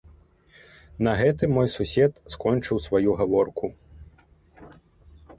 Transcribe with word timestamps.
На 1.07 1.11
гэтым 1.19 1.49
мой 1.57 1.67
сусед 1.73 2.11
скончыў 2.35 2.77
сваю 2.87 3.11
гаворку. 3.19 3.65